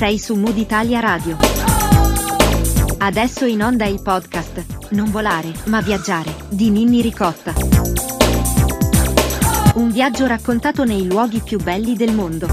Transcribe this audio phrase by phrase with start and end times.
[0.00, 1.36] Sei su Mood Italia Radio.
[2.96, 7.52] Adesso in onda il podcast Non volare, ma viaggiare di Ninni Ricotta.
[9.74, 12.46] Un viaggio raccontato nei luoghi più belli del mondo.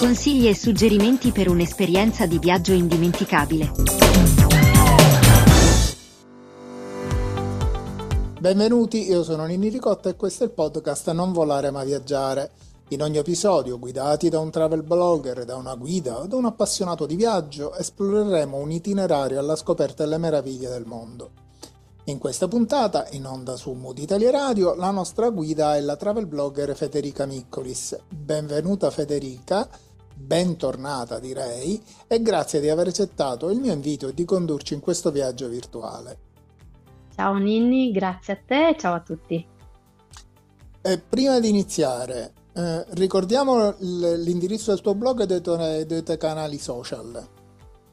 [0.00, 3.70] Consigli e suggerimenti per un'esperienza di viaggio indimenticabile.
[8.40, 12.50] Benvenuti, io sono Ninni Ricotta e questo è il podcast Non volare ma viaggiare.
[12.88, 17.06] In ogni episodio, guidati da un travel blogger, da una guida o da un appassionato
[17.06, 21.30] di viaggio, esploreremo un itinerario alla scoperta delle meraviglie del mondo.
[22.04, 26.26] In questa puntata, in onda su Mood Italia Radio, la nostra guida è la travel
[26.26, 27.96] blogger Federica Miccolis.
[28.08, 29.68] Benvenuta Federica,
[30.14, 35.10] bentornata direi, e grazie di aver accettato il mio invito e di condurci in questo
[35.10, 36.18] viaggio virtuale.
[37.14, 39.46] Ciao Ninni, grazie a te e ciao a tutti.
[40.82, 46.18] E prima di iniziare, eh, ricordiamo l'indirizzo del tuo blog e dei, tuoi, dei tuoi
[46.18, 47.26] canali social.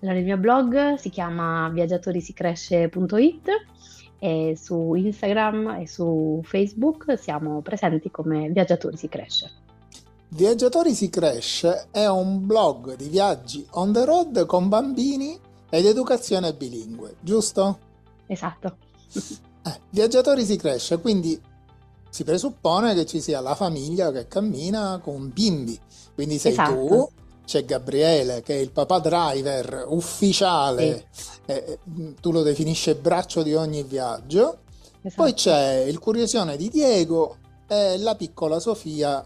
[0.02, 3.48] Allora, il mio blog si chiama viaggiatorisicresce.it
[4.20, 9.52] e su Instagram e su Facebook siamo presenti come Viaggiatori si cresce.
[10.30, 16.54] Viaggiatori si cresce è un blog di viaggi on the road con bambini ed educazione
[16.54, 17.80] bilingue, giusto?
[18.28, 18.78] Esatto.
[19.66, 21.40] Eh, viaggiatori si cresce, quindi
[22.10, 25.80] si presuppone che ci sia la famiglia che cammina con bimbi.
[26.14, 26.86] Quindi sei esatto.
[26.86, 27.10] tu,
[27.46, 31.24] c'è Gabriele che è il papà driver ufficiale, sì.
[31.46, 31.80] eh,
[32.20, 34.60] tu lo definisci braccio di ogni viaggio.
[35.02, 35.24] Esatto.
[35.24, 37.38] Poi c'è il curiosone di Diego
[37.68, 39.26] e la piccola Sofia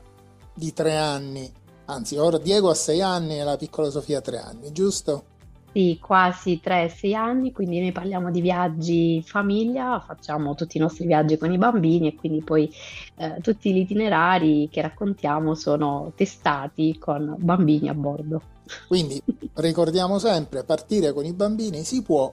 [0.53, 1.51] di tre anni.
[1.85, 5.31] Anzi, ora Diego ha sei anni e la piccola Sofia ha tre anni, giusto?
[5.73, 11.35] Sì, quasi 3-6 anni, quindi noi parliamo di viaggi famiglia, facciamo tutti i nostri viaggi
[11.35, 12.71] con i bambini e quindi poi
[13.15, 18.41] eh, tutti gli itinerari che raccontiamo sono testati con bambini a bordo.
[18.87, 19.19] Quindi
[19.55, 22.31] ricordiamo sempre, partire con i bambini si può,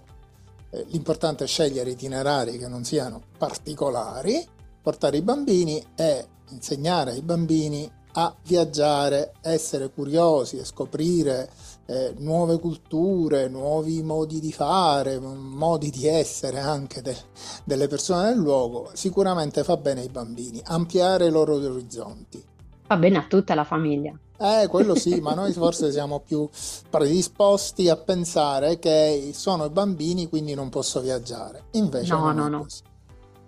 [0.68, 4.46] eh, l'importante è scegliere itinerari che non siano particolari,
[4.82, 11.48] portare i bambini e insegnare ai bambini a viaggiare, essere curiosi e scoprire
[11.90, 17.16] eh, nuove culture, nuovi modi di fare, modi di essere anche de-
[17.64, 22.44] delle persone del luogo, sicuramente fa bene ai bambini, ampliare i loro orizzonti.
[22.86, 24.16] Fa bene a tutta la famiglia.
[24.38, 26.48] Eh, quello sì, ma noi forse siamo più
[26.88, 31.64] predisposti a pensare che sono i bambini, quindi non posso viaggiare.
[31.72, 32.62] Invece no, non no, è no.
[32.62, 32.82] così.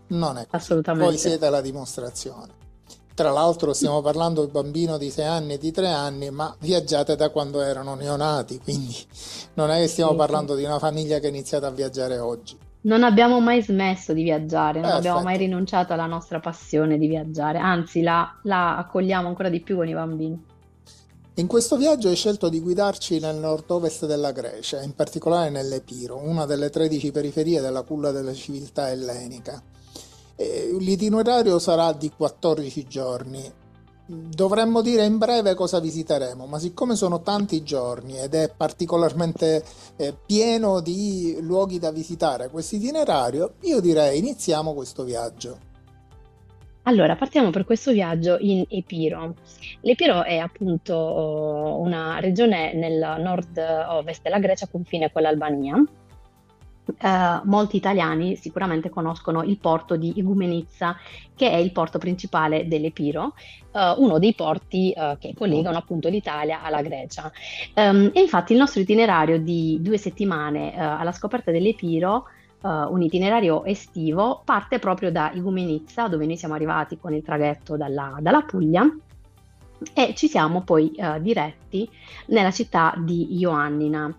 [0.08, 0.56] Non è così.
[0.56, 1.08] Assolutamente.
[1.08, 2.61] Voi siete la dimostrazione.
[3.14, 7.14] Tra l'altro stiamo parlando di bambino di 6 anni e di 3 anni, ma viaggiate
[7.14, 8.96] da quando erano neonati, quindi
[9.54, 12.56] non è che stiamo parlando di una famiglia che è iniziata a viaggiare oggi.
[12.84, 14.96] Non abbiamo mai smesso di viaggiare, non Perfetto.
[14.96, 19.76] abbiamo mai rinunciato alla nostra passione di viaggiare, anzi la, la accogliamo ancora di più
[19.76, 20.44] con i bambini.
[21.34, 26.44] In questo viaggio hai scelto di guidarci nel nord-ovest della Grecia, in particolare nell'Epiro, una
[26.44, 29.62] delle 13 periferie della culla della civiltà ellenica.
[30.78, 33.52] L'itinerario sarà di 14 giorni.
[34.04, 39.64] Dovremmo dire in breve cosa visiteremo, ma siccome sono tanti giorni ed è particolarmente
[39.96, 45.70] eh, pieno di luoghi da visitare questo itinerario, io direi iniziamo questo viaggio.
[46.82, 49.36] Allora, partiamo per questo viaggio in Epiro.
[49.82, 55.80] L'Epiro è appunto una regione nel nord-ovest della Grecia, confine con l'Albania
[57.00, 60.96] Uh, molti italiani sicuramente conoscono il porto di Igumenizza,
[61.34, 63.34] che è il porto principale dell'Epiro,
[63.72, 67.30] uh, uno dei porti uh, che collegano appunto l'Italia alla Grecia.
[67.74, 72.24] Um, e infatti il nostro itinerario di due settimane alla scoperta dell'Epiro
[72.62, 78.18] un itinerario estivo parte proprio da Igumenizza, dove noi siamo arrivati con il traghetto dalla,
[78.20, 78.88] dalla Puglia,
[79.94, 81.88] e ci siamo poi uh, diretti
[82.26, 84.16] nella città di Ioannina.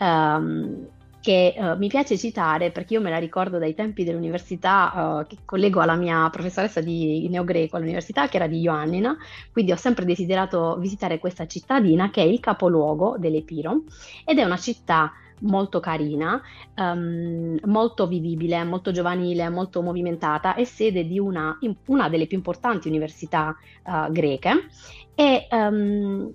[0.00, 0.86] Um,
[1.20, 5.38] che uh, mi piace citare perché io me la ricordo dai tempi dell'università uh, che
[5.44, 9.16] collego alla mia professoressa di neogreco all'università che era di Ioannina,
[9.52, 13.82] quindi ho sempre desiderato visitare questa cittadina che è il capoluogo dell'Epiro
[14.24, 16.40] ed è una città molto carina,
[16.76, 21.56] um, molto vivibile, molto giovanile, molto movimentata, è sede di una,
[21.86, 24.68] una delle più importanti università uh, greche.
[25.14, 26.32] E, um,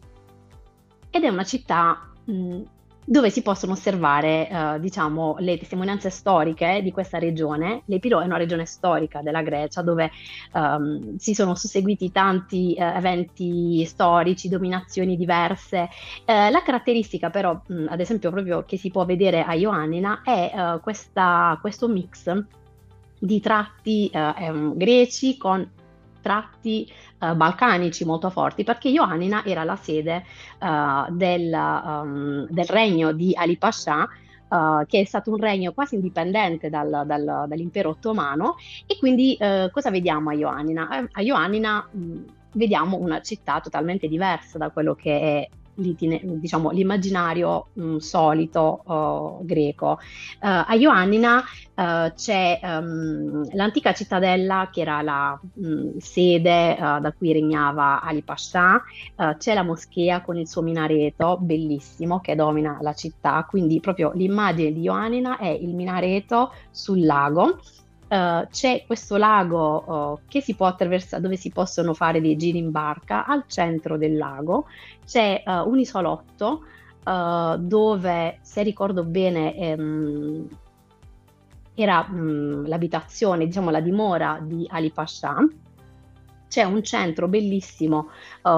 [1.10, 2.62] ed è una città mh,
[3.06, 7.84] dove si possono osservare eh, diciamo, le testimonianze storiche di questa regione.
[7.86, 10.12] L'Epiro è una regione storica della Grecia dove
[10.54, 15.90] um, si sono susseguiti tanti eh, eventi storici, dominazioni diverse.
[16.26, 20.52] Eh, la caratteristica però, mh, ad esempio, proprio che si può vedere a Ioannina è
[20.54, 22.32] uh, questa, questo mix
[23.20, 25.70] di tratti uh, greci con
[26.24, 26.92] tratti
[27.32, 30.24] uh, balcanici molto forti, perché Ioannina era la sede
[30.60, 34.08] uh, del, um, del, regno di Ali Pasha,
[34.50, 38.56] uh, che è stato un regno quasi indipendente dal, dal, dall'impero ottomano,
[38.86, 39.38] e quindi
[39.72, 41.08] cosa vediamo a Ioannina?
[41.12, 42.18] A Ioannina mh,
[42.54, 49.46] vediamo una città totalmente diversa da quello che è diciamo, l'immaginario mh, mm, solito uh,
[49.46, 50.00] greco.
[50.40, 51.44] Uh, a Ioannina
[51.76, 58.22] uh, c'è um, l'antica cittadella che era la mh, mm, sede da cui regnava Ali
[58.22, 58.82] Pasha,
[59.38, 64.72] c'è la moschea con il suo minareto bellissimo che domina la città, quindi proprio l'immagine
[64.72, 67.60] di Ioannina è il minareto sul lago
[68.14, 72.60] Uh, c'è questo lago uh, che si può attraversare, dove si possono fare dei giri
[72.60, 73.26] in barca.
[73.26, 74.68] Al centro del lago
[75.04, 76.66] c'è uh, un isolotto
[77.04, 80.48] dove, se ricordo bene, ehm,
[81.74, 85.36] era mh, mm, l'abitazione, diciamo la dimora di Ali Pasha.
[86.48, 88.10] C'è un centro bellissimo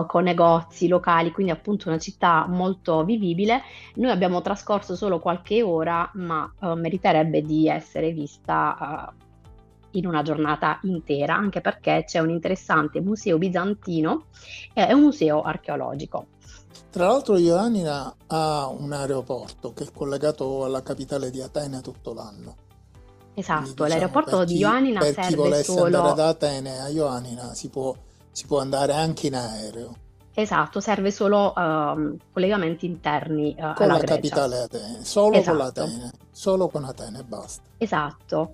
[0.06, 3.62] con negozi locali, quindi appunto una città molto vivibile.
[3.96, 9.12] Noi abbiamo trascorso solo qualche ora, ma meriterebbe di essere vista
[9.96, 14.28] in una giornata intera, anche perché c'è un interessante museo bizantino
[14.74, 16.28] e un museo archeologico.
[16.90, 22.56] Tra l'altro Ioannina ha un aeroporto che è collegato alla capitale di Atene tutto l'anno.
[23.34, 25.84] Esatto, diciamo, l'aeroporto chi, di Ioannina per serve chi volesse solo...
[25.84, 27.94] andare ad Atene a Ioannina si può,
[28.32, 29.96] si può andare anche in aereo.
[30.38, 34.16] Esatto, serve solo uh, collegamenti interni uh, con la Grecia.
[34.16, 35.50] capitale Atene, solo esatto.
[35.50, 37.64] con l'Atene, solo con Atene basta.
[37.78, 38.54] Esatto.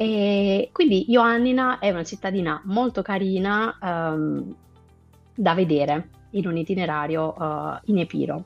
[0.00, 4.54] E quindi Ioannina è una cittadina molto carina um,
[5.34, 8.44] da vedere in un itinerario uh, in Epiro.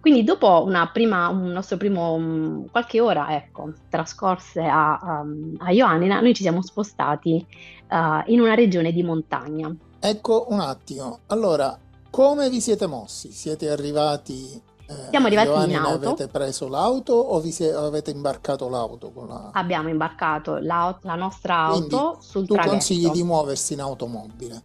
[0.00, 6.20] Quindi dopo prima, un nostro primo um, qualche ora ecco, trascorse a, um, a, Ioannina,
[6.20, 7.44] noi ci siamo spostati
[7.90, 9.74] uh, in una regione di montagna.
[9.98, 11.76] Ecco un attimo, allora
[12.10, 13.32] come vi siete mossi?
[13.32, 14.69] Siete arrivati
[15.10, 16.08] Siamo arrivati Giovanni, in auto.
[16.08, 19.12] Avete preso l'auto o vi siete, avete imbarcato l'auto?
[19.26, 19.50] La...
[19.52, 22.72] Abbiamo imbarcato la, la nostra auto Quindi, sul tu traghetto.
[22.72, 24.62] consigli di muoversi in automobile?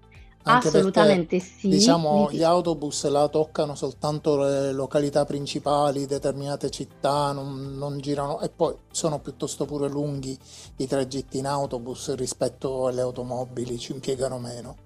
[0.48, 1.70] Anche Assolutamente perché, sì.
[1.70, 8.50] Diciamo, gli autobus la toccano soltanto le località principali, determinate città, non, non, girano e
[8.50, 10.38] poi sono piuttosto pure lunghi
[10.78, 14.85] i tragitti in autobus rispetto alle automobili, ci impiegano meno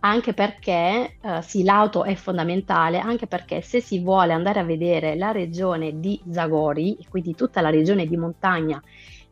[0.00, 5.16] anche perché eh, sì, l'auto è fondamentale, anche perché se si vuole andare a vedere
[5.16, 8.80] la regione di Zagori, quindi tutta la regione di montagna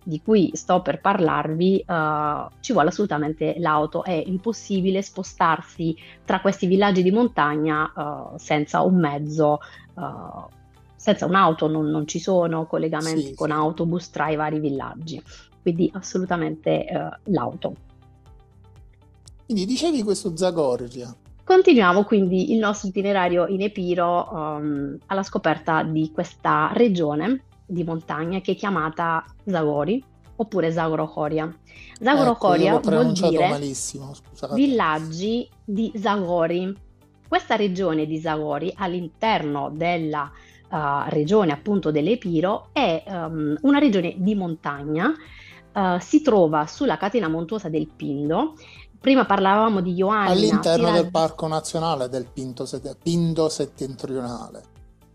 [0.06, 6.66] di cui sto per parlarvi, eh, ci vuole assolutamente l'auto, è impossibile spostarsi tra questi
[6.66, 9.58] villaggi di montagna eh, senza un mezzo.
[9.98, 10.64] Eh,
[10.94, 13.54] senza un'auto non, non, ci sono collegamenti sì, con sì.
[13.54, 15.22] autobus tra i vari villaggi,
[15.62, 17.85] quindi assolutamente eh, l'auto.
[19.46, 21.14] Quindi dicevi questo Zagorria.
[21.44, 28.40] Continuiamo quindi il nostro itinerario in Epiro um, alla scoperta di questa regione di montagna
[28.40, 30.02] che è chiamata Zagori
[30.34, 31.56] oppure Zagorochoria.
[32.00, 34.12] Zagorochoria ecco, vuol dire malissimo,
[34.52, 36.76] villaggi di Zagori.
[37.28, 40.28] Questa regione di Zagori all'interno della
[40.69, 45.14] uh, regione appunto dell'Epiro è um, una regione di montagna,
[45.72, 48.54] uh, si trova sulla catena montuosa del Pindo
[49.06, 50.32] prima parlavamo di Ioannina.
[50.32, 52.66] All'interno del Parco Nazionale del Pinto,
[53.00, 54.62] Pindo Settentrionale.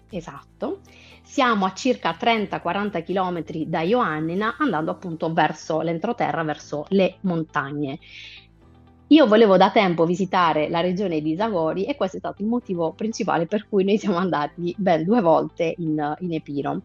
[0.10, 0.80] Esatto.
[1.22, 8.00] Siamo a circa 30-40 km da Ioannina, andando appunto verso l'entroterra, verso le montagne.
[9.08, 12.94] Io volevo da tempo visitare la regione di Zagori e questo è stato il motivo
[12.94, 16.82] principale per cui noi siamo andati ben due volte in, in Epiro.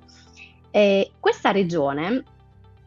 [0.72, 2.24] E questa regione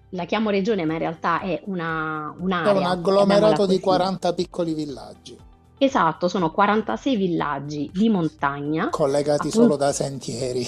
[0.09, 2.73] la chiamo regione, ma in realtà è una, un'area.
[2.73, 5.37] È un agglomerato di 40 piccoli villaggi.
[5.77, 8.89] Esatto, sono 46 villaggi di montagna.
[8.89, 10.67] Collegati appunto, solo da sentieri.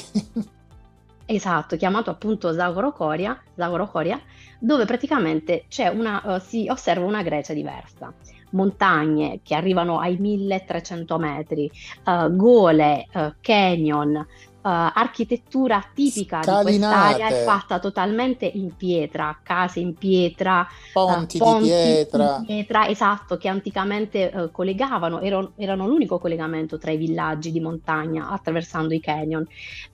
[1.25, 4.19] esatto, chiamato appunto Zagorocoria, Zagorocoria
[4.57, 8.13] dove praticamente una, uh, si osserva una Grecia diversa.
[8.51, 11.71] Montagne che arrivano ai 1300 metri,
[12.05, 14.25] uh, gole, uh, canyon,
[14.70, 16.72] architettura tipica Scalinate.
[16.72, 22.38] di quest'area è fatta totalmente in pietra, case in pietra, ponti, uh, ponti di pietra.
[22.39, 27.60] Di pietra, esatto, che anticamente uh, collegavano, erano, erano, l'unico collegamento tra i villaggi di
[27.60, 29.48] montagna attraversando i canyon.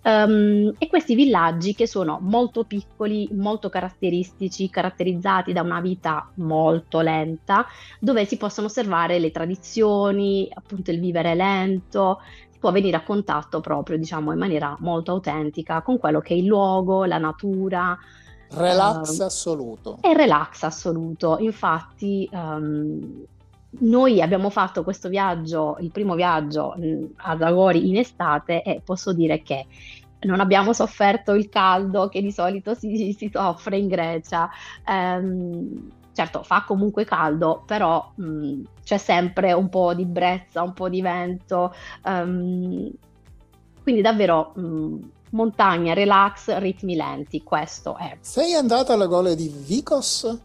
[0.03, 7.00] Um, e questi villaggi che sono molto piccoli, molto caratteristici, caratterizzati da una vita molto
[7.00, 7.65] lenta,
[8.00, 12.19] dove si possono osservare le tradizioni, appunto il vivere lento,
[12.59, 16.45] può venire a contatto proprio, diciamo, in maniera molto autentica con quello che è il
[16.45, 17.97] luogo, la natura.
[18.49, 19.97] Relax uh, assoluto.
[20.01, 21.37] È relax assoluto.
[21.39, 23.25] Infatti, um,
[23.79, 29.13] noi abbiamo fatto questo viaggio, il primo viaggio mh, a Zagori in estate e posso
[29.13, 29.65] dire che
[30.19, 34.49] non abbiamo sofferto il caldo che di solito si, si soffre in Grecia.
[34.87, 40.89] Um, certo, fa comunque caldo, però mh, c'è sempre un po' di brezza, un po'
[40.89, 41.75] di vento.
[42.05, 42.91] Um,
[43.83, 44.95] quindi davvero mh,
[45.29, 48.17] montagna, relax, ritmi lenti, questo è.
[48.19, 50.39] Sei andata alle gole di Vikos?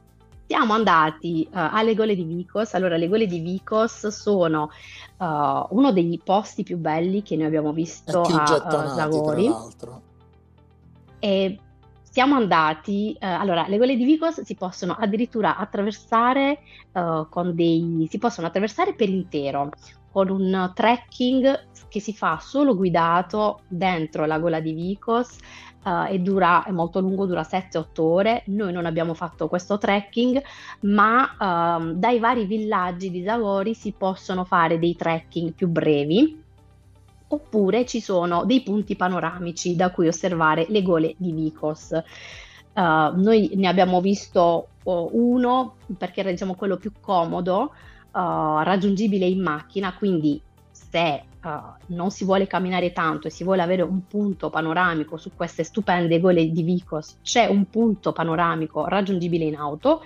[0.47, 2.75] Siamo andati uh, alle gole di Vikos.
[2.75, 4.69] Allora, le gole di Vikos sono
[5.17, 5.25] uh,
[5.71, 9.47] uno dei posti più belli che noi abbiamo visto a uh, Zagori.
[9.47, 10.03] Tra l'altro.
[11.19, 11.59] E
[12.13, 16.59] siamo andati, uh, allora, le gole di Vigos si possono addirittura attraversare
[16.93, 19.71] uh, con dei, si possono attraversare per intero,
[20.11, 25.39] con un trekking che si fa solo guidato dentro la gola di Vicos
[25.85, 28.43] uh, e dura, è molto lungo, dura 7-8 ore.
[28.49, 30.43] Noi non abbiamo fatto questo trekking,
[30.81, 36.41] ma uh, dai vari villaggi di Zagori si possono fare dei trekking più brevi.
[37.33, 41.91] Oppure ci sono dei punti panoramici da cui osservare le gole di Vicos.
[42.75, 47.73] Uh, noi ne abbiamo visto uno perché era diciamo, quello più comodo,
[48.13, 51.49] raggiungibile in macchina, quindi se uh,
[51.87, 56.21] non si vuole camminare tanto e si vuole avere un punto panoramico su queste stupende
[56.21, 60.03] gole di Vicos, c'è un punto panoramico raggiungibile in auto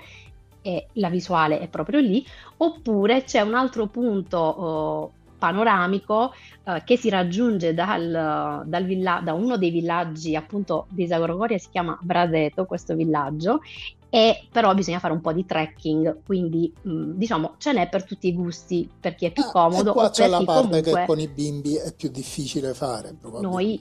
[0.63, 2.25] e la visuale è proprio lì,
[2.59, 6.33] oppure c'è un altro punto uh, panoramico
[6.65, 11.69] uh, che si raggiunge dal, dal villa- da uno dei villaggi appunto di Zagoragoria, si
[11.71, 13.61] chiama Braseto questo villaggio
[14.09, 18.05] e però bisogna fare un po' di trekking, quindi mh, mm, diciamo ce n'è per
[18.05, 19.91] tutti i gusti, per chi è più ah, comodo.
[19.91, 21.01] E qua c'è la parte comunque...
[21.01, 23.15] che con i bimbi è più difficile fare.
[23.41, 23.79] Noi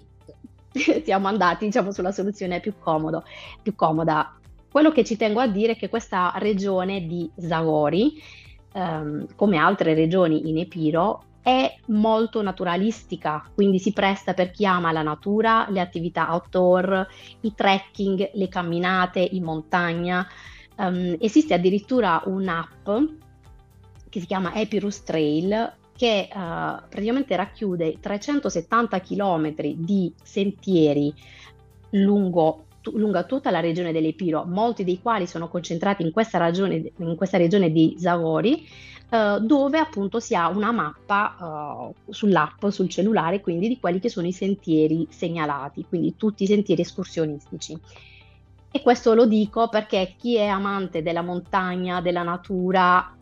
[1.05, 3.23] siamo andati diciamo sulla soluzione più, comodo,
[3.61, 4.37] più comoda.
[4.69, 8.21] Quello che ci tengo a dire è che questa regione di Zagori,
[8.73, 14.91] ehm, come altre regioni in Epiro, è molto naturalistica, quindi si presta per chi ama
[14.91, 17.07] la natura, le attività outdoor,
[17.41, 20.27] i trekking, le camminate in montagna.
[20.77, 22.89] Um, esiste addirittura un'app
[24.09, 31.13] che si chiama Epirus Trail che uh, praticamente racchiude 370 km di sentieri
[31.91, 37.15] lungo lunga tutta la regione dell'Epiro, molti dei quali sono concentrati in questa, ragione, in
[37.15, 38.67] questa regione di Zagori,
[39.15, 44.09] eh, dove appunto si ha una mappa eh, sull'app, sul cellulare, quindi di quelli che
[44.09, 47.79] sono i sentieri segnalati, quindi tutti i sentieri escursionistici.
[48.71, 53.15] E questo lo dico perché chi è amante della montagna, della natura,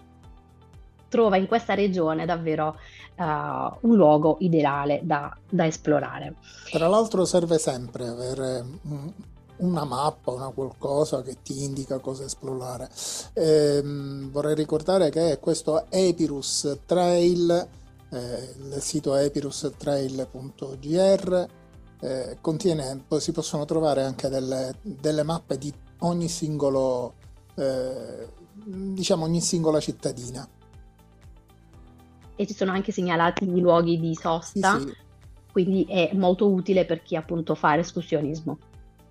[1.09, 2.75] trova in questa regione davvero
[3.17, 6.38] uh, un luogo ideale da, da, esplorare.
[6.71, 8.65] Tra l'altro serve sempre avere
[9.57, 12.89] una mappa, una qualcosa che ti indica cosa esplorare.
[13.33, 17.67] Ehm, vorrei ricordare che questo Epirus Trail,
[18.10, 21.45] eh, il sito epirustrail.gr,
[22.00, 27.13] eh, contiene, si possono trovare anche delle, delle mappe di ogni singolo,
[27.55, 30.45] eh, diciamo ogni singola cittadina.
[32.36, 34.95] E ci sono anche segnalati i luoghi di sosta, sì, sì.
[35.51, 38.57] quindi è molto utile per chi appunto fa escursionismo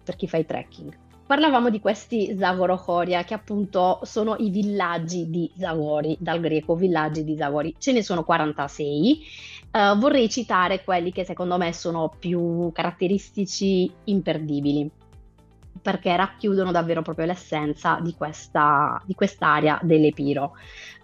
[0.02, 0.96] per chi fa i trekking.
[1.32, 7.36] Parlavamo di questi Zagorochoria, che appunto sono i villaggi di Zagori, dal greco villaggi di
[7.36, 7.74] Zagori.
[7.78, 9.20] Ce ne sono 46.
[9.70, 14.90] Uh, eh, vorrei citare quelli che secondo me sono più caratteristici, imperdibili,
[15.80, 20.52] perché racchiudono davvero proprio l'essenza di, questa, di quest'area dell'Epiro.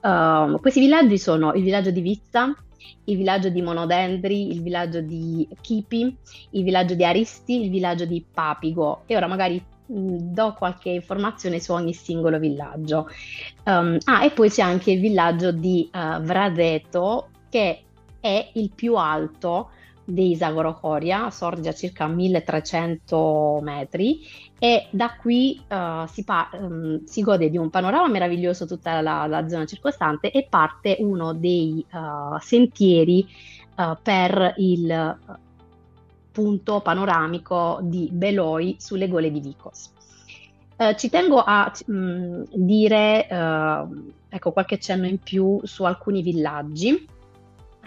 [0.02, 2.54] Uh, questi villaggi sono il villaggio di Vizza,
[3.04, 6.16] il villaggio di Monodendri, il villaggio di Kipi,
[6.50, 11.72] il villaggio di Aristi, il villaggio di Papigo e ora magari do qualche informazione su
[11.72, 13.08] ogni singolo villaggio.
[13.64, 17.82] Um, ah, e poi c'è anche il villaggio di uh, Vradeto che
[18.20, 19.70] è il più alto
[20.08, 24.20] di Isagorocoria, sorge a circa 1300 metri
[24.58, 29.26] e da qui uh, si, pa- um, si, gode di un panorama meraviglioso tutta la,
[29.26, 33.26] la zona circostante e parte uno dei uh, sentieri
[33.76, 35.18] uh, per il
[36.32, 39.92] punto panoramico di Beloi sulle gole di Vicos.
[40.96, 43.26] ci tengo a mh, mm, dire
[44.28, 47.16] ecco, qualche cenno in più su alcuni villaggi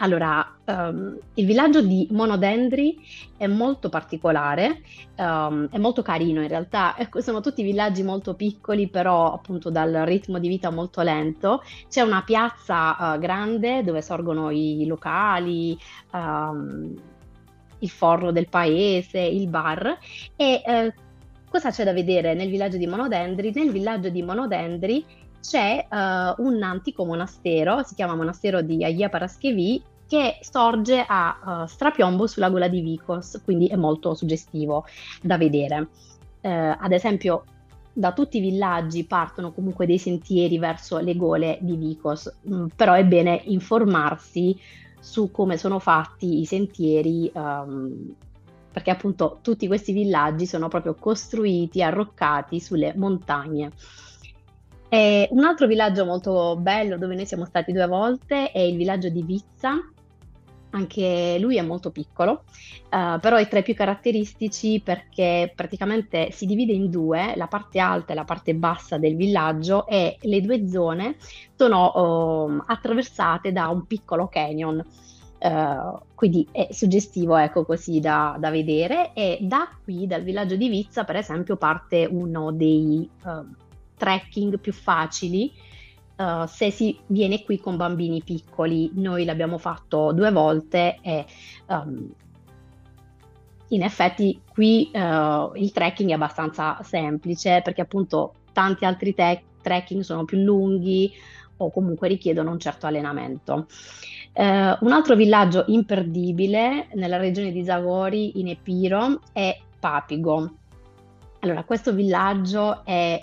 [0.01, 2.98] allora, um, il villaggio di Monodendri
[3.38, 4.81] è molto particolare,
[5.17, 9.91] um, è molto carino in realtà, ecco, sono tutti villaggi molto piccoli però appunto dal
[10.05, 11.62] ritmo di vita molto lento.
[11.88, 15.77] C'è una piazza uh, grande dove sorgono i locali,
[16.13, 16.96] um,
[17.77, 20.00] il forno del paese, il bar
[20.36, 21.01] e uh,
[21.48, 23.51] cosa c'è da vedere nel villaggio di Monodendri?
[23.53, 25.05] Nel villaggio di Monodendri
[25.41, 31.65] c'è uh, un antico monastero, si chiama monastero di Aia Paraschevi, che sorge a uh,
[31.65, 34.84] strapiombo sulla gola di Vicos, quindi è molto suggestivo
[35.22, 35.88] da vedere.
[36.41, 37.46] Uh, ad esempio,
[37.94, 42.65] da tutti i villaggi partono comunque dei sentieri verso le gole di Vicos, mh, mm,
[42.75, 44.60] però è bene informarsi
[45.00, 48.13] su come sono fatti i sentieri, um,
[48.70, 53.72] perché appunto tutti questi villaggi sono proprio costruiti, arroccati sulle montagne.
[54.89, 59.08] E un altro villaggio molto bello dove noi siamo stati due volte è il villaggio
[59.08, 59.80] di Vizza,
[60.72, 62.44] anche lui è molto piccolo,
[62.90, 67.80] uh, però è tra i più caratteristici perché praticamente si divide in due, la parte
[67.80, 71.16] alta e la parte bassa del villaggio e le due zone
[71.56, 74.84] sono uh, attraversate da un piccolo canyon.
[75.40, 79.12] Uh, quindi è suggestivo, ecco così da, da, vedere.
[79.13, 83.10] E da qui, dal villaggio di Vizza, per esempio, parte uno dei
[83.98, 85.51] trekking più facili
[86.22, 88.92] uh, se si viene qui con bambini piccoli.
[88.96, 91.25] Noi l'abbiamo fatto due volte e
[91.68, 92.13] um,
[93.70, 100.01] in effetti qui uh, il trekking è abbastanza semplice perché appunto tanti altri te- trekking
[100.01, 101.12] sono più lunghi
[101.58, 103.68] o comunque richiedono un certo allenamento.
[104.34, 110.56] Uh, un altro villaggio imperdibile nella regione di Zagori in Epiro è Papigo.
[111.40, 113.22] Allora, questo villaggio è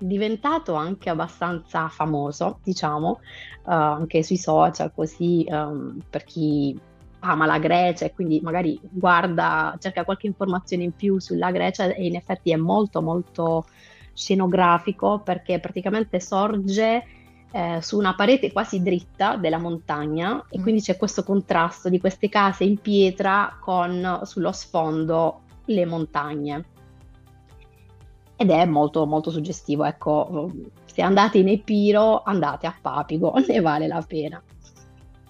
[0.00, 3.20] diventato anche abbastanza famoso, diciamo,
[3.64, 6.78] uh, anche sui social, così um, per chi
[7.20, 12.06] ama la Grecia e quindi magari guarda, cerca qualche informazione in più sulla Grecia e
[12.06, 13.66] in effetti è molto molto
[14.12, 17.04] scenografico perché praticamente sorge
[17.52, 20.62] eh, su una parete quasi dritta della montagna e mm.
[20.62, 26.64] quindi c'è questo contrasto di queste case in pietra con sullo sfondo le montagne
[28.40, 29.84] ed è molto molto suggestivo.
[29.84, 30.50] Ecco,
[30.86, 34.42] se andate in Epiro, andate a Papigo, ne vale la pena.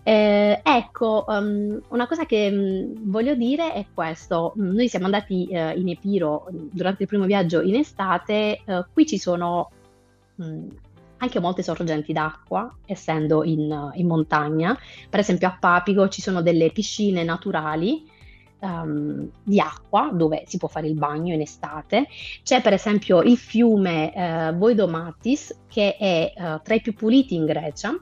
[0.04, 4.52] Eh, ecco, um, una cosa che um, voglio dire è questo.
[4.54, 9.18] Noi siamo andati uh, in Epiro durante il primo viaggio in estate, uh, qui ci
[9.18, 9.70] sono
[10.36, 10.68] um,
[11.16, 14.78] anche molte sorgenti d'acqua, essendo in, in, montagna.
[15.08, 18.08] Per esempio a Papigo ci sono delle piscine naturali
[18.60, 22.06] um, di acqua dove si può fare il bagno in estate.
[22.42, 27.44] C'è per esempio il fiume uh, Voidomatis che è uh, tra i più puliti in
[27.44, 27.96] Grecia.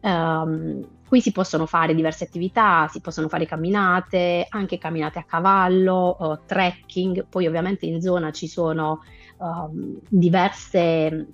[0.00, 6.16] Um, qui si possono fare diverse attività, si possono fare camminate, anche camminate a cavallo,
[6.18, 9.02] uh, trekking, poi ovviamente in zona ci sono
[9.38, 11.26] um, diverse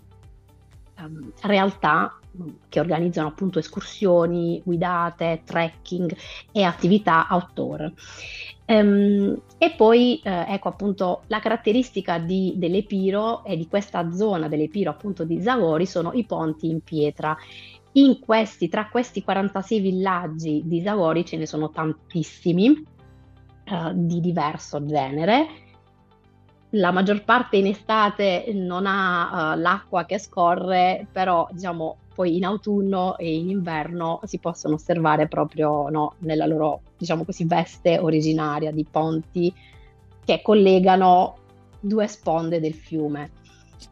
[1.41, 2.22] realtà
[2.69, 6.15] che organizzano appunto escursioni guidate, trekking
[6.51, 7.93] e attività outdoor.
[8.65, 14.91] Um, e poi eh, ecco appunto la caratteristica di, dell'Epiro e di questa zona dell'Epiro
[14.91, 17.37] appunto di Zagori sono i ponti in pietra.
[17.95, 22.85] In questi, tra questi 46 villaggi di Zagori ce ne sono tantissimi
[23.65, 25.62] eh, di diverso genere.
[26.75, 32.45] La maggior parte in estate non ha uh, l'acqua che scorre, però diciamo poi in
[32.45, 38.71] autunno e in inverno si possono osservare proprio no, nella loro, diciamo così, veste originaria
[38.71, 39.53] di ponti
[40.25, 41.37] che collegano
[41.81, 43.31] due sponde del fiume.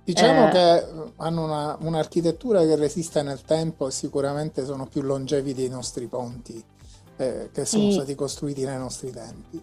[0.04, 5.52] Diciamo eh, che hanno una, un'architettura che resiste nel tempo e sicuramente sono più longevi
[5.52, 6.62] dei nostri ponti
[7.16, 7.92] eh, che sono sì.
[7.92, 9.62] stati costruiti nei nostri tempi.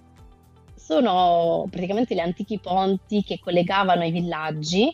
[0.88, 4.89] Sono praticamente gli antichi ponti che collegavano i villaggi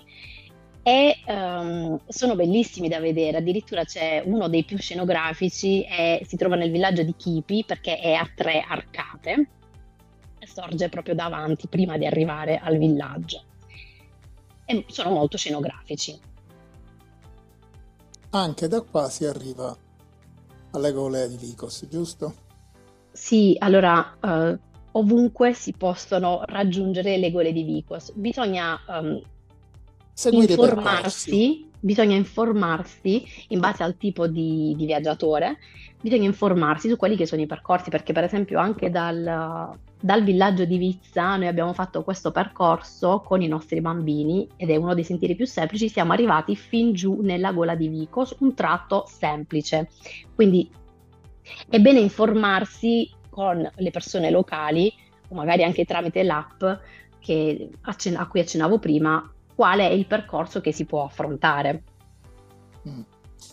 [0.81, 6.55] e um, sono bellissimi da vedere, addirittura c'è uno dei più scenografici e si trova
[6.55, 9.49] nel villaggio di Chipi perché è a tre arcate
[10.39, 13.43] e sorge proprio davanti prima di arrivare al villaggio
[14.65, 16.19] e sono molto scenografici.
[18.31, 19.77] Anche da qua si arriva
[20.71, 22.33] alle gole di Vicos, giusto?
[23.11, 28.11] Sì, allora uh, ovunque si possono raggiungere le gole di Vicos.
[28.13, 29.21] Bisogna um,
[30.31, 35.57] informarsi, bisogna informarsi in base al tipo di, di, viaggiatore,
[36.01, 40.65] bisogna informarsi su quelli che sono i percorsi, perché per esempio anche dal, dal villaggio
[40.65, 45.03] di Vizza noi abbiamo fatto questo percorso con i nostri bambini ed è uno dei
[45.03, 49.89] sentieri più semplici, siamo arrivati fin giù nella gola di Vicos, un tratto semplice.
[50.35, 50.69] Quindi
[51.67, 54.93] è bene informarsi con le persone locali
[55.27, 56.63] o magari anche tramite l'app
[57.19, 61.83] che, a cui accennavo prima qual è il percorso che si può affrontare.
[62.87, 63.01] Mm.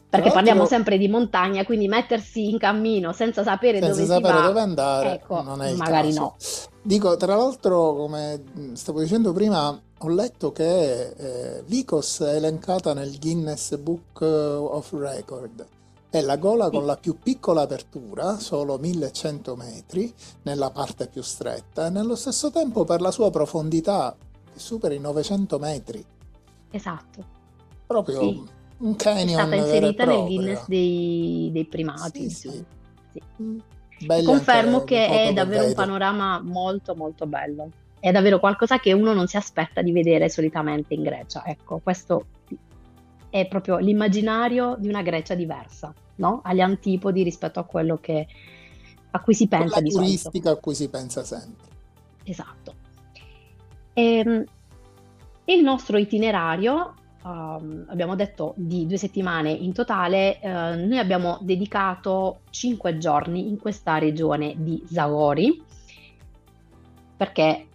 [0.09, 4.47] Perché parliamo sempre di montagna, quindi mettersi in cammino senza sapere, senza dove, sapere va,
[4.47, 6.21] dove andare, ecco, non è il magari caso.
[6.21, 6.37] no.
[6.83, 13.19] Dico, tra l'altro, come stavo dicendo prima, ho letto che eh, Vicos è elencata nel
[13.21, 15.67] Guinness Book of Record.
[16.11, 21.87] È la gola con la più piccola apertura, solo 1100 metri, nella parte più stretta,
[21.87, 24.17] e nello stesso tempo per la sua profondità,
[24.53, 26.05] che supera i 900 metri.
[26.73, 27.25] esatto.
[27.87, 28.43] Proprio Sì,
[28.79, 32.65] un è canyon stata vero e inserita nel Guinness dei, dei primati, Sì, sì.
[33.13, 33.23] Sì.
[33.43, 33.59] Mm,
[34.25, 37.71] confermo che è davvero un panorama molto molto bello.
[38.01, 41.45] È davvero qualcosa che uno non si aspetta di vedere solitamente in Grecia.
[41.45, 42.25] Ecco, questo
[43.31, 46.41] è proprio l'immaginario di una Grecia diversa, no?
[46.45, 48.27] Agli antipodi rispetto a quello che,
[49.13, 50.11] a cui si pensa Quella di solito.
[50.11, 51.69] turistica a cui si pensa sempre.
[52.25, 52.75] Esatto.
[53.95, 54.45] Ehm,
[55.45, 62.41] il nostro itinerario, um, abbiamo detto di due settimane in totale, eh, noi abbiamo dedicato
[62.51, 65.63] cinque giorni in questa regione di Zagori
[67.17, 67.67] perché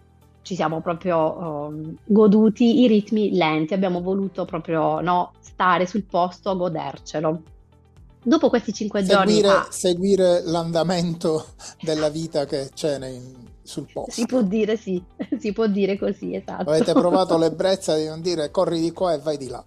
[0.46, 6.52] ci siamo proprio um, goduti i ritmi lenti, abbiamo voluto proprio no, stare sul posto
[6.52, 7.42] a godercelo.
[8.22, 11.48] Dopo questi cinque giorni Seguire, a seguire l'andamento
[11.82, 14.42] della vita che c'è nei- sul si può posto.
[14.44, 15.04] dire sì,
[15.40, 16.70] si può dire così, esatto.
[16.70, 19.66] Avete provato l'ebbrezza di non dire corri di qua e vai di là.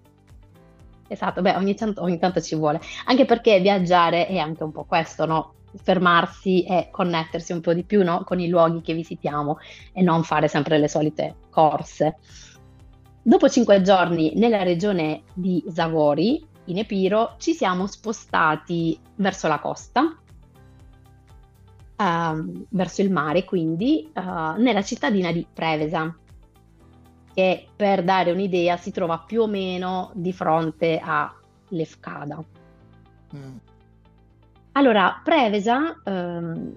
[1.08, 4.84] Esatto, beh, ogni tanto, ogni tanto ci vuole, anche perché viaggiare è anche un po'
[4.84, 5.54] questo, no?
[5.82, 8.24] Fermarsi e connettersi un po' di più, no?
[8.24, 9.58] Con i luoghi che visitiamo
[9.92, 12.16] e non fare sempre le solite corse.
[13.22, 20.16] Dopo cinque giorni nella regione di Zagori, in Epiro, ci siamo spostati verso la costa,
[21.96, 24.20] ehm, verso il mare, quindi, eh,
[24.58, 26.14] nella cittadina di Prevesa,
[27.34, 31.34] che per dare un'idea si trova più o meno di fronte a
[31.68, 32.42] Lefkada.
[33.36, 33.56] Mm.
[34.72, 36.72] Allora, Prevesa, ehm,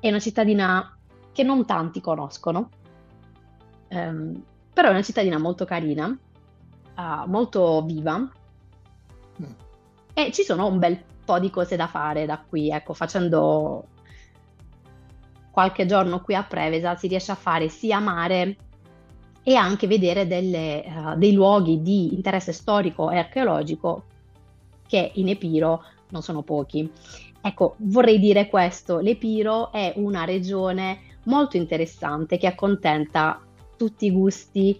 [0.00, 0.96] è una cittadina
[1.32, 2.68] che non tanti conoscono,
[3.88, 6.16] ehm, però è una cittadina molto carina,
[6.94, 8.30] ah, molto viva
[9.40, 9.52] Mm.
[10.14, 13.86] e ci sono un bel po' di cose da fare da qui, ecco, facendo
[15.50, 18.56] qualche giorno qui a Prevesa si riesce a fare sia mare
[19.42, 24.04] e anche vedere delle, eh, dei luoghi di interesse storico e archeologico
[24.86, 26.90] che in Epiro non sono pochi.
[27.40, 33.40] Ecco, vorrei dire questo, l'Epiro è una regione molto interessante che accontenta
[33.76, 34.78] tutti i gusti,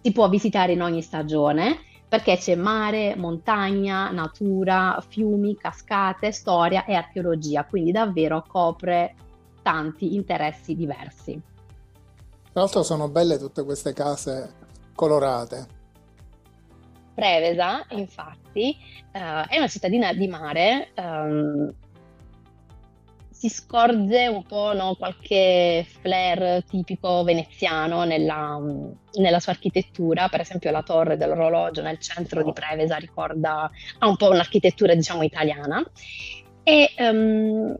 [0.00, 6.94] si può visitare in ogni stagione perché c'è mare, montagna, natura, fiumi, cascate, storia e
[6.94, 9.14] archeologia, quindi davvero copre
[9.62, 11.40] tanti interessi diversi.
[12.50, 14.54] Tra l'altro sono belle tutte queste case
[14.94, 15.77] colorate.
[17.18, 18.76] Prevesa, infatti,
[19.10, 21.74] eh, è una cittadina di mare, ehm,
[23.28, 28.56] si scorge un po', no, qualche flair tipico veneziano nella,
[29.14, 34.16] nella sua architettura, per esempio la torre dell'orologio nel centro di Prevesa ricorda, ha un
[34.16, 35.84] po' un'architettura, diciamo, italiana.
[36.62, 37.74] E, ehm,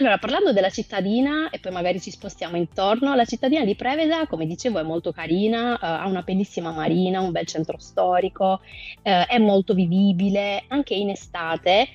[0.00, 4.46] allora, parlando della cittadina, e poi magari ci spostiamo intorno, la cittadina di Prevesa, come
[4.46, 8.60] dicevo, è molto carina, eh, ha una bellissima marina, un bel centro storico,
[9.02, 11.88] eh, è molto vivibile, anche in estate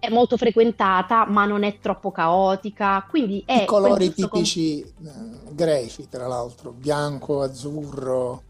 [0.00, 4.42] è molto frequentata, ma non è troppo caotica, quindi I è quel colori giusto com-
[4.42, 4.84] tipici eh,
[5.52, 8.42] greci, tra l'altro, bianco, azzurro,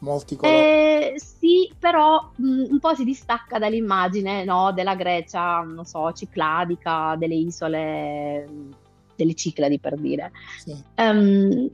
[0.00, 0.58] molti colori.
[0.62, 7.14] Eh, sì, però mh, un po' si distacca dall'immagine, no, della Grecia, non so, cicladica,
[7.16, 8.46] delle isole,
[9.14, 10.32] delle Cicladi per dire.
[10.58, 10.76] Sì.
[10.94, 11.70] Ehm,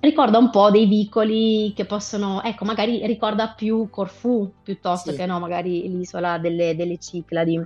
[0.00, 5.16] ricorda un po' dei vicoli che possono, ecco, magari ricorda più Corfù piuttosto Sì.
[5.16, 7.62] che no, magari l'isola delle, delle Cicladi.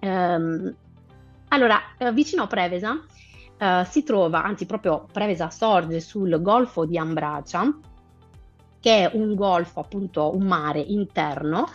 [0.00, 0.76] Ehm,
[1.48, 2.98] allora, eh, vicino a Prevesa
[3.58, 7.62] eh, si trova, anzi proprio Prevesa sorge sul golfo di Ambracia,
[8.82, 11.68] che è un golfo, appunto un mare interno,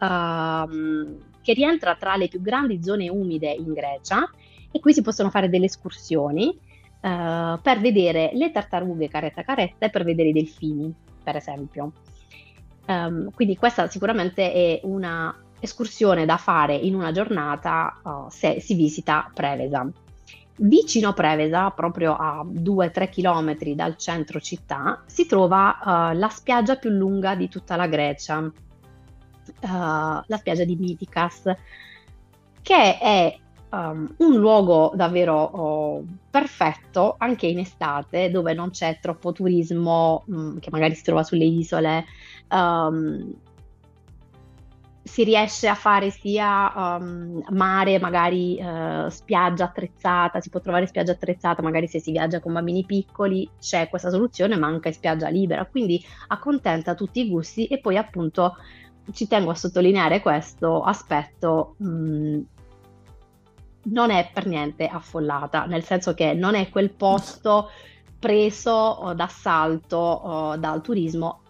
[0.00, 4.28] ehm, che rientra tra le più grandi zone umide in Grecia
[4.72, 6.58] e qui si possono fare delle escursioni
[7.00, 10.92] eh, per vedere le tartarughe caretta caretta e per vedere i delfini,
[11.22, 11.92] per esempio.
[12.86, 18.74] Ehm, quindi questa sicuramente è una escursione da fare in una giornata uh, se si
[18.74, 19.86] visita Prevesa.
[20.58, 25.78] Vicino a Prevesa, proprio a 2-3 km dal centro città, si trova
[26.12, 28.52] uh, la spiaggia più lunga di tutta la Grecia, uh,
[29.60, 31.54] la spiaggia di Mytikas,
[32.62, 33.38] che è
[33.70, 40.58] um, un luogo davvero oh, perfetto anche in estate, dove non c'è troppo turismo mh,
[40.58, 42.04] che magari si trova sulle isole.
[42.48, 43.34] Um,
[45.06, 51.12] si riesce a fare sia um, mare, magari uh, spiaggia attrezzata, si può trovare spiaggia
[51.12, 55.64] attrezzata, magari se si viaggia con bambini piccoli c'è questa soluzione, ma anche spiaggia libera,
[55.64, 58.56] quindi accontenta tutti i gusti e poi appunto
[59.12, 62.40] ci tengo a sottolineare questo aspetto, mh, mm,
[63.84, 67.70] non è per niente affollata, nel senso che non è quel posto
[68.18, 71.42] preso oh, d'assalto oh, dal turismo,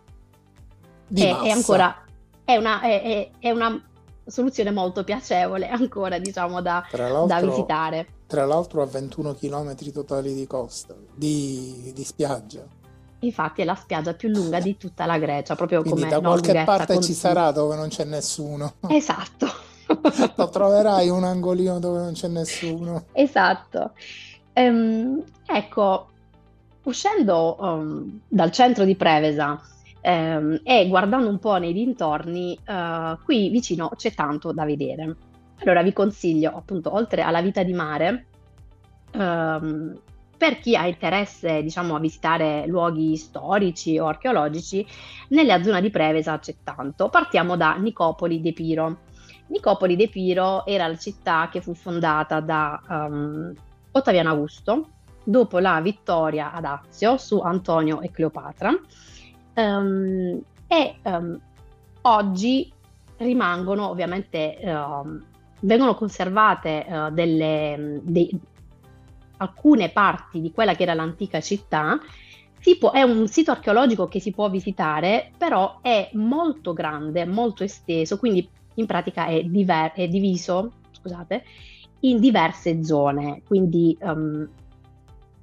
[1.14, 2.05] è, è, ancora
[2.46, 3.82] è una, è, è una,
[4.28, 8.06] soluzione molto piacevole ancora diciamo da, da visitare.
[8.26, 12.64] Tra l'altro a 21 km totali di costa, di, di spiaggia.
[13.20, 16.52] Infatti è la spiaggia più lunga di tutta la Grecia, proprio Quindi come da qualche
[16.64, 17.02] parte continua.
[17.02, 18.74] ci sarà dove non c'è nessuno.
[18.88, 19.46] Esatto.
[20.34, 23.04] Lo troverai un angolino dove non c'è nessuno.
[23.12, 23.92] Esatto.
[24.52, 26.08] Ehm, ecco,
[26.82, 29.60] uscendo um, dal centro di Prevesa
[30.06, 35.16] ehm, e guardando un po' nei dintorni, uh, qui vicino c'è tanto da vedere.
[35.58, 38.26] Allora vi consiglio appunto, oltre alla vita di mare,
[39.14, 39.98] um,
[40.36, 44.86] per chi ha interesse, diciamo, a visitare luoghi storici o archeologici,
[45.30, 47.08] nella zona di Prevesa c'è tanto.
[47.08, 48.98] Partiamo da Nicopoli d'Epiro.
[49.48, 53.52] Nicopoli d'Epiro era la città che fu fondata da um,
[53.92, 54.90] Ottaviano Augusto
[55.24, 58.72] dopo la vittoria ad Azio su Antonio e Cleopatra
[59.56, 61.40] um, e um,
[62.02, 62.72] oggi
[63.18, 64.58] rimangono ovviamente
[65.60, 68.38] vengono conservate uh, delle, dei,
[69.38, 71.98] alcune parti di quella che era l'antica città.
[72.78, 78.18] Può, è un sito archeologico che si può visitare, però è molto grande, molto esteso,
[78.18, 81.44] quindi in pratica è, diver- è diviso scusate,
[82.00, 83.42] in diverse zone.
[83.46, 84.48] Quindi um,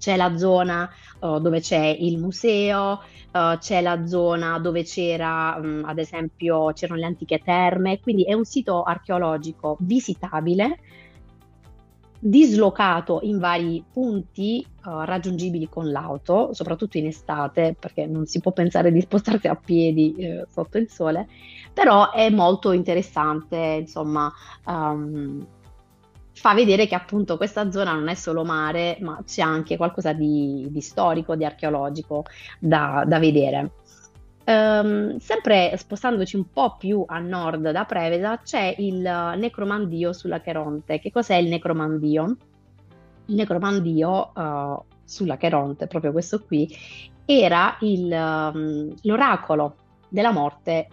[0.04, 0.90] c'è la zona
[1.22, 3.00] uh, dove c'è il museo,
[3.32, 8.34] uh, c'è la zona dove c'era, um, ad esempio, c'erano le antiche terme, quindi è
[8.34, 10.80] un sito archeologico visitabile
[12.20, 18.52] dislocato in vari punti uh, raggiungibili con l'auto, soprattutto in estate, perché non si può
[18.52, 21.28] pensare di spostarsi a piedi eh, sotto il sole,
[21.74, 24.32] però è molto interessante, insomma,
[24.66, 25.46] um,
[26.34, 30.68] fa vedere che appunto questa zona non è solo mare, ma c'è anche qualcosa di,
[30.70, 32.26] di storico, di archeologico
[32.60, 33.72] da, da vedere.
[34.46, 39.00] Um, sempre spostandoci un po' più a nord da Prevesa c'è il
[39.38, 41.00] necromandio sulla Cheronte.
[41.00, 42.36] Che cos'è il necromandio?
[43.28, 46.68] Il necromandio uh, sulla Cheronte, proprio questo qui,
[47.26, 49.76] era il, um, l'oracolo
[50.10, 50.88] della morte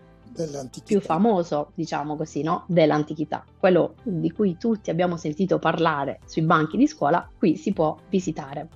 [0.84, 2.64] più famoso, diciamo così, no?
[2.66, 3.44] dell'antichità.
[3.58, 8.68] Quello di cui tutti abbiamo sentito parlare sui banchi di scuola, qui si può visitare.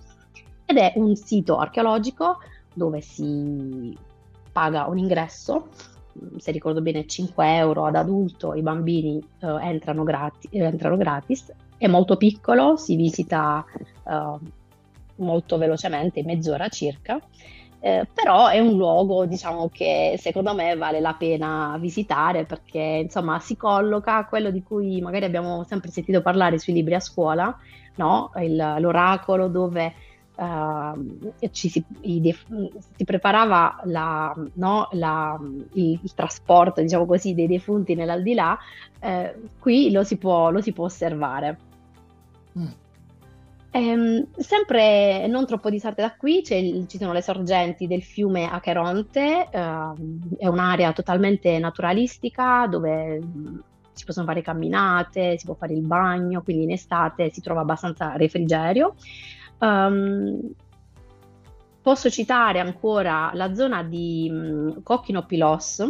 [0.64, 2.38] Ed è un sito archeologico
[2.72, 3.96] dove si
[4.50, 5.68] paga un ingresso,
[6.36, 11.86] se ricordo bene 5 euro ad adulto, i bambini uh, entrano, grati- entrano, gratis, è
[11.86, 13.64] molto piccolo, si visita
[14.04, 14.38] uh,
[15.16, 17.20] molto velocemente, mezz'ora circa,
[17.84, 23.38] eh, però è un luogo diciamo che secondo me vale la pena visitare perché insomma
[23.40, 27.54] si colloca a quello di cui magari abbiamo sempre sentito parlare sui libri a scuola,
[27.96, 28.30] no?
[28.36, 29.94] Il, l'oracolo dove
[30.36, 31.84] Uh, ci si,
[32.20, 32.44] def-
[32.96, 35.38] si, preparava la, no, la,
[35.74, 38.58] il, il, trasporto, diciamo così, dei defunti nell'aldilà,
[38.98, 41.56] eh, qui lo si può, lo si può osservare.
[42.58, 42.66] Mm.
[43.76, 49.48] Ehm, sempre non troppo distante da qui il, ci sono le sorgenti del fiume Acheronte,
[49.50, 53.58] ehm, è un'area totalmente naturalistica dove mm,
[53.92, 58.14] si possono fare camminate, si può fare il bagno, quindi in estate si trova abbastanza
[58.14, 58.94] refrigerio.
[59.58, 60.52] Um,
[61.82, 65.82] posso citare ancora la zona di um, Cocchino Pilos,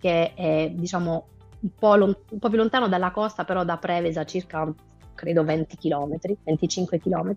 [0.00, 1.26] che è diciamo
[1.60, 4.72] un po', lon- un po', più lontano dalla costa, però da Prevesa circa
[5.20, 7.34] credo 20 km, 25 km.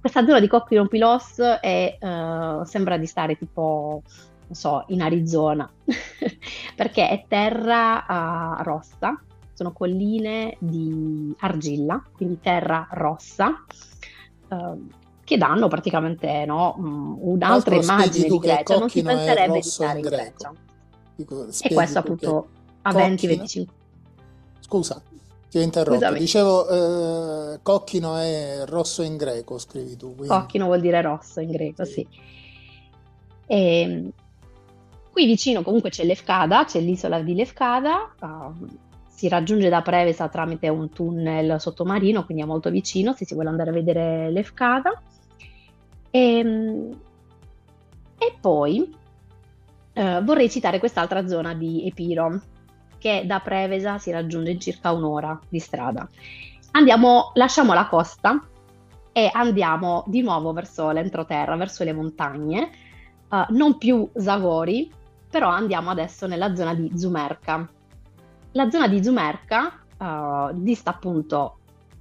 [0.00, 4.02] Questa zona di Cocchino Pilos è, uh, sembra di stare tipo
[4.50, 5.68] non so, in Arizona,
[6.74, 8.04] perché è terra
[8.58, 9.20] uh, rossa,
[9.52, 13.64] sono colline di argilla, quindi terra rossa,
[14.48, 14.88] uh,
[15.22, 20.04] che danno praticamente no, um, un'altra immagine di Grecia, non si penserebbe di stare in,
[20.04, 20.52] in Grecia.
[21.14, 22.48] Dico, e questo appunto
[22.82, 23.66] a 20-25.
[24.60, 25.00] Scusa,
[25.50, 25.98] ti ho interrotto.
[25.98, 26.18] Scusami.
[26.18, 30.14] Dicevo, eh, cocchino è rosso in greco, scrivi tu.
[30.14, 30.28] Quindi.
[30.28, 32.06] Cocchino vuol dire rosso in greco, sì.
[33.46, 34.10] E, ehm,
[35.10, 38.66] qui vicino comunque c'è Lefkada, c'è l'isola di Lefkada, uh,
[39.08, 43.48] si raggiunge da Prevesa tramite un tunnel sottomarino, quindi è molto vicino se si vuole
[43.48, 45.02] andare a vedere Lefkada.
[46.10, 47.00] E, ehm,
[48.18, 48.94] e poi
[49.94, 52.40] uh, vorrei citare quest'altra zona di Epiro.
[53.00, 56.06] Che da Prevesa si raggiunge in circa un'ora di strada.
[56.72, 58.40] Andiamo, lasciamo la costa
[59.10, 62.70] e andiamo di nuovo verso l'entroterra, verso le montagne,
[63.28, 64.92] uh, non più Zagori,
[65.28, 67.68] però andiamo adesso nella zona di Zumerca.
[68.52, 71.56] La zona di Zumerca uh, dista appunto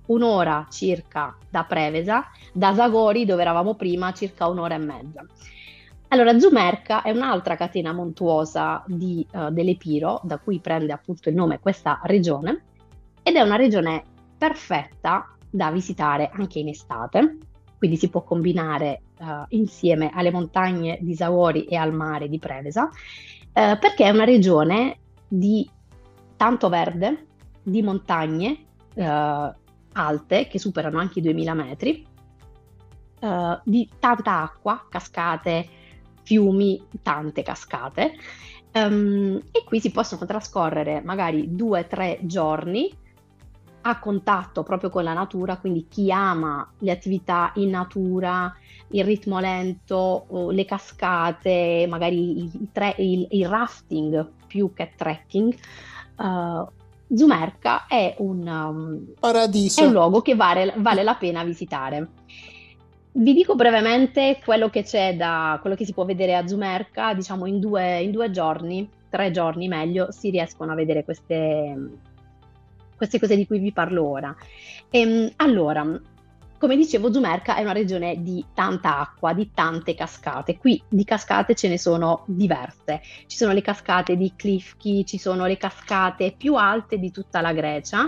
[0.08, 5.26] un'ora circa da Prevesa, da Zagori dove eravamo prima circa un'ora e mezza.
[6.12, 11.60] Allora, Zumerca è un'altra catena montuosa di, uh, dell'Epiro, da cui prende appunto il nome
[11.60, 12.64] questa regione,
[13.22, 14.04] ed è una regione
[14.36, 17.38] perfetta da visitare anche in estate,
[17.78, 22.86] quindi si può combinare uh, insieme alle montagne di Zagori e al mare di Prevesa,
[22.86, 22.92] uh,
[23.52, 25.70] perché è una regione di
[26.36, 27.28] tanto verde,
[27.62, 28.66] di montagne
[29.94, 32.06] alte che superano anche i 2000 metri,
[33.64, 35.68] di tanta acqua, cascate,
[36.30, 38.14] fiumi, tante cascate.
[38.72, 42.96] Um, e qui si possono trascorrere magari due o tre giorni
[43.82, 48.56] a contatto proprio con la natura, quindi chi ama le attività in natura,
[48.90, 55.56] il ritmo lento, le cascate, magari il, tre, il, il rafting più che trekking,
[56.18, 56.68] uh,
[57.12, 59.14] Zumerca è un, um,
[59.82, 62.10] è un luogo che vale, vale la pena visitare.
[63.12, 67.48] Vi dico brevemente quello che c'è da quello che si può vedere a Zumerca, diciamo
[67.48, 71.76] in due, in due giorni, tre giorni meglio, si riescono a vedere queste,
[72.96, 74.36] queste cose di cui vi parlo ora.
[74.92, 76.00] Ehm, allora,
[76.60, 80.58] come dicevo, Zumerca è una regione di tanta acqua, di tante cascate.
[80.58, 83.02] Qui di cascate ce ne sono diverse.
[83.26, 87.54] Ci sono le cascate di Klifki, ci sono le cascate più alte di tutta la
[87.54, 88.04] Grecia,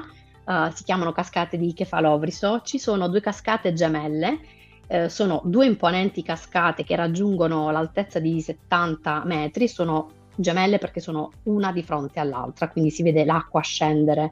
[0.46, 2.62] uh, si chiamano cascate di Kefalovriso.
[2.62, 4.60] Ci sono due cascate gemelle
[4.92, 11.32] eh, sono due imponenti cascate che raggiungono l'altezza di 70 metri, sono gemelle perché sono
[11.44, 14.32] una di fronte all'altra, quindi si vede l'acqua scendere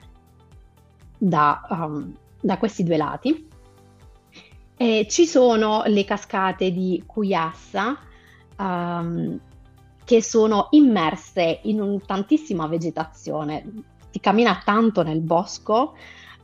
[1.18, 3.48] da, um, da questi due lati.
[4.76, 7.98] E ci sono le cascate di Cuyassa
[8.58, 9.40] um,
[10.04, 13.64] che sono immerse in un, tantissima vegetazione.
[14.10, 15.96] Si cammina tanto nel bosco,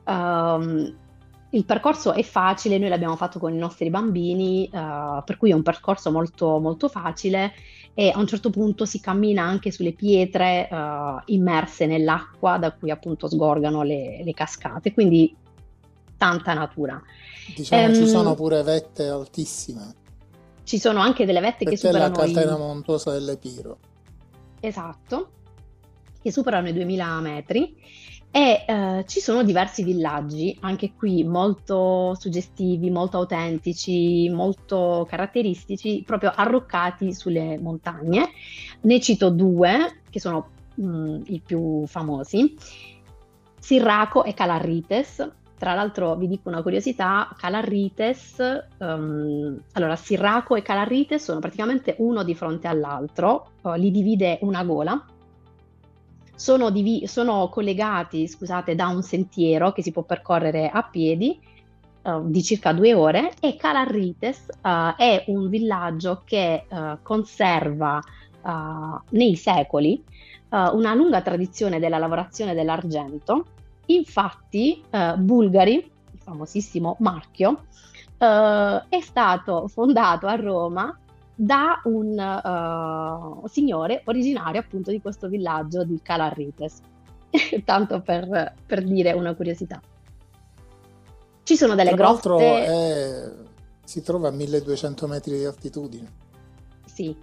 [0.06, 1.04] um,
[1.51, 5.53] il percorso è facile, noi l'abbiamo fatto con i nostri bambini, uh, per cui è
[5.53, 7.53] un percorso molto, molto facile
[7.93, 12.91] e a un certo punto si cammina anche sulle pietre uh, immerse nell'acqua da cui
[12.91, 15.34] appunto sgorgano le, le cascate, quindi
[16.17, 17.01] tanta natura.
[17.55, 19.93] Diciamo um, ci sono pure vette altissime.
[20.63, 22.58] Ci sono anche delle vette Perché che superano la catena i...
[22.58, 23.77] montuosa dell'Epiro.
[24.60, 25.29] Esatto,
[26.21, 27.77] che superano i 2000 metri
[28.36, 36.34] e eh, ci sono diversi villaggi, anche qui molto suggestivi, molto autentici, molto caratteristici, proprio
[36.36, 38.32] arroccati sulle montagne.
[38.82, 42.58] Ne cito due, che sono mh, mm, i più famosi,
[43.58, 45.32] Sirraco e Calarrites.
[45.58, 52.21] Tra l'altro vi dico una curiosità, Calarrites, um, allora Sirraco e Calarrites sono praticamente uno
[52.24, 55.02] di fronte all'altro, uh, li divide una gola,
[56.36, 61.39] sono, div- sono collegati scusate, da un sentiero che si può percorrere a piedi
[62.04, 68.02] uh, di circa due ore e Calarrites uh, è un villaggio che uh, conserva
[69.10, 70.04] nei secoli
[70.50, 73.45] una lunga tradizione della lavorazione dell'argento.
[73.88, 74.84] Infatti,
[75.17, 77.63] Bulgari, il famosissimo marchio,
[78.15, 80.95] è stato fondato a Roma
[81.36, 82.17] da un
[83.43, 86.80] uh, signore originario appunto di questo villaggio di Calarrites,
[87.65, 89.82] tanto per, per, dire una curiosità.
[91.43, 92.65] Ci sono delle Tra grotte...
[92.65, 93.32] È...
[93.84, 96.24] si trova a 1200 metri di altitudine.
[96.86, 97.15] Sì,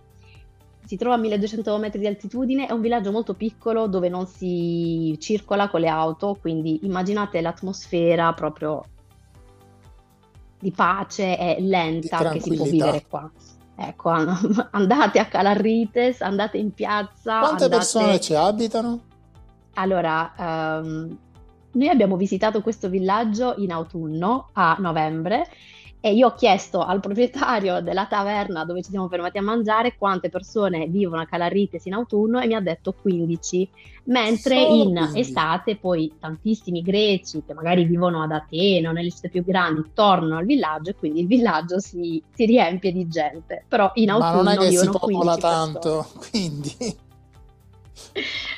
[0.84, 5.16] si trova a 1200 metri di altitudine, è un villaggio molto piccolo dove non si
[5.18, 8.84] circola con le auto, quindi immaginate l'atmosfera proprio
[10.58, 13.30] di pace e lenta che si può vivere qua.
[13.84, 14.10] Ecco,
[14.70, 17.40] andate a Calarrites, andate in piazza.
[17.40, 17.76] Quante andate...
[17.76, 19.00] persone ci abitano?
[19.74, 21.16] Allora, um,
[21.72, 25.48] noi abbiamo visitato questo villaggio in autunno, a novembre,
[26.04, 30.30] e io ho chiesto al proprietario della taverna dove ci siamo fermati a mangiare quante
[30.30, 33.70] persone vivono a Calarrites in autunno e mi ha detto 15,
[34.06, 35.20] mentre Solo in 15.
[35.20, 40.38] estate poi tantissimi greci che magari vivono ad Atene o nelle città più grandi tornano
[40.38, 44.54] al villaggio e quindi il villaggio si, si riempie di gente, però in autunno Ma
[44.54, 46.96] non è che si popola tanto, quindi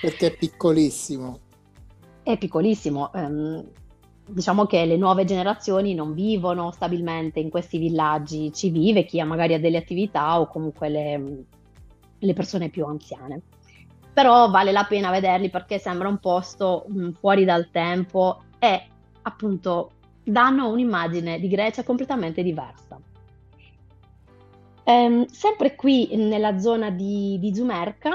[0.01, 1.41] perché è piccolissimo.
[2.23, 3.11] È piccolissimo.
[3.13, 3.65] Um,
[4.27, 9.25] diciamo che le nuove generazioni non vivono stabilmente in questi villaggi, ci vive chi ha
[9.25, 11.45] magari delle attività o comunque le,
[12.19, 13.43] le persone più anziane.
[14.15, 18.87] però vale la pena vederli perché sembra un posto mh, mm, fuori dal tempo e
[19.23, 19.91] appunto
[20.23, 22.99] danno un'immagine di Grecia completamente diversa.
[24.85, 28.11] Ehm, sempre qui nella zona di, di Zumerca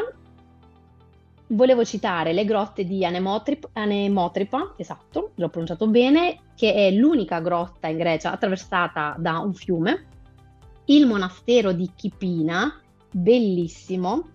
[1.49, 7.87] volevo citare le grotte di Anemotrip, Anemotripa, esatto, l'ho pronunciato bene, che è l'unica grotta
[7.87, 10.05] in Grecia attraversata da un fiume,
[10.85, 12.79] il monastero di Chipina,
[13.11, 14.29] bellissimo,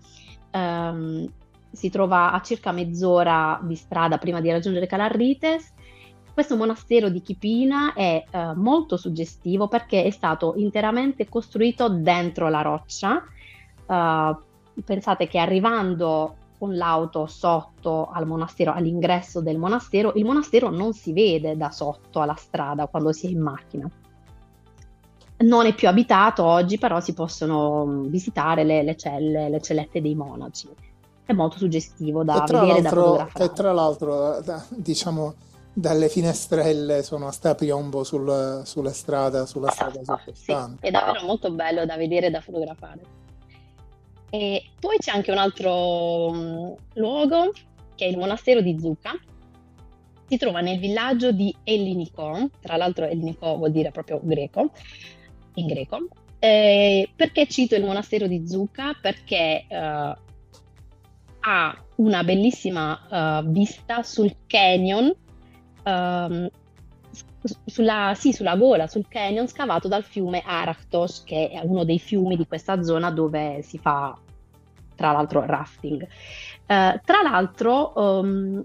[0.51, 1.31] ehm,
[1.71, 5.73] si trova a circa mezz'ora di strada prima di raggiungere Calarrites.
[6.33, 12.61] Questo monastero di Chipina è eh, molto suggestivo perché è stato interamente costruito dentro la
[12.61, 13.23] roccia.
[13.87, 14.35] Uh,
[14.83, 21.13] pensate che arrivando con l'auto sotto al monastero, all'ingresso del monastero, il monastero non si
[21.13, 23.89] vede da sotto alla strada quando si è in macchina.
[25.37, 30.01] Non è più abitato oggi, però si possono mm, visitare le, le celle, le cellette
[30.01, 30.69] dei monaci.
[31.25, 33.45] È molto suggestivo da vedere da fotografare.
[33.45, 35.33] E tra l'altro, diciamo,
[35.73, 40.77] dalle finestrelle sono a sta piombo sul, sulla strada, sulla strada sottostante.
[40.81, 43.24] Sì, è davvero molto bello da vedere e da fotografare.
[44.35, 47.53] E poi c'è anche un altro um, luogo
[47.95, 49.17] che è il monastero di Zucca.
[50.27, 54.71] Si trova nel villaggio di Ellinikon, tra l'altro Ellinikon vuol dire proprio greco,
[55.53, 56.07] in greco.
[56.39, 58.91] Eh, perché cito il monastero di Zucca?
[59.01, 60.19] Perché uh,
[61.39, 65.15] ha una bellissima uh, vista sul canyon,
[65.85, 66.49] um,
[67.65, 72.35] sulla, sì, sulla gola, sul canyon scavato dal fiume Arachtos, che è uno dei fiumi
[72.35, 74.19] di questa zona dove si fa,
[74.95, 76.01] tra l'altro, rafting.
[76.01, 78.63] Uh, tra l'altro, um,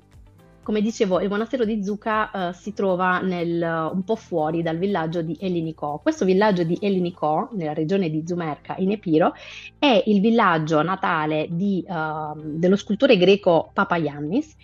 [0.62, 5.20] come dicevo, il monastero di Zucca uh, si trova nel, un po' fuori dal villaggio
[5.20, 5.98] di Ellinikò.
[5.98, 9.34] Questo villaggio di Ellinikò, nella regione di Zumerca, in Epiro,
[9.78, 14.54] è il villaggio natale di, uh, dello scultore greco Papayannis.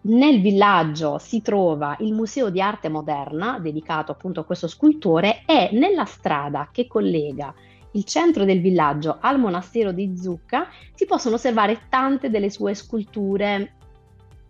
[0.00, 5.70] Nel villaggio si trova il Museo di Arte Moderna, dedicato appunto a questo scultore, e
[5.72, 7.52] nella strada che collega
[7.98, 13.74] il centro del villaggio al monastero di Zucca si possono osservare tante delle sue sculture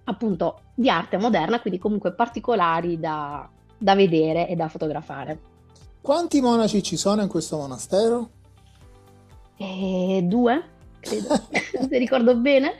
[0.04, 5.40] appunto di arte moderna, quindi comunque particolari da, da vedere e da fotografare.
[6.00, 8.30] Quanti monaci ci sono in questo monastero?
[9.56, 10.62] Eh, due,
[11.00, 11.28] credo,
[11.88, 12.76] se ricordo bene.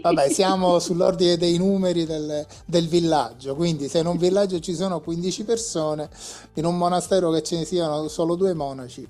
[0.00, 5.00] Vabbè, siamo sull'ordine dei numeri del, del, villaggio, quindi se in un villaggio ci sono
[5.00, 6.08] 15 persone,
[6.54, 9.06] in un monastero che ce ne siano solo due monaci,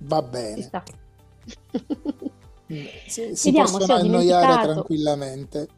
[0.00, 0.70] va bene.
[2.72, 5.68] Mm, si, si Vediamo, possono annoiare tranquillamente.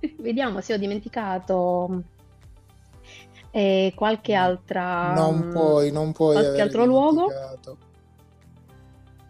[0.18, 2.02] Vediamo se ho dimenticato
[3.50, 5.12] eh, qualche altra...
[5.14, 7.28] Non puoi, non puoi qualche altro luogo.